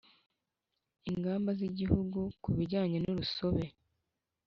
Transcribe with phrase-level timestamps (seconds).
[1.11, 3.65] Ingamba z Igihugu ku bijyanye n urusobe